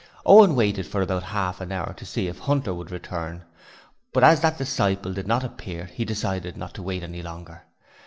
Owen 0.25 0.55
waited 0.55 0.87
for 0.87 1.03
about 1.03 1.21
half 1.21 1.61
an 1.61 1.71
hour 1.71 1.93
to 1.93 2.07
see 2.07 2.25
if 2.27 2.39
Hunter 2.39 2.73
would 2.73 2.89
return, 2.89 3.43
but 4.13 4.23
as 4.23 4.41
that 4.41 4.57
disciple 4.57 5.13
did 5.13 5.27
not 5.27 5.43
appear, 5.43 5.85
he 5.93 6.05
decided 6.05 6.57
not 6.57 6.73
to 6.73 6.81
wait 6.81 7.03
any 7.03 7.21
longer. 7.21 7.61